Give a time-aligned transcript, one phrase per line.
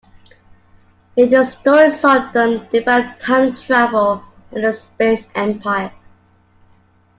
[1.15, 5.91] Later stories saw them develop time travel and a space empire.